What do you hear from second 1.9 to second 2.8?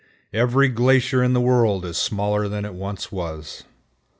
smaller than it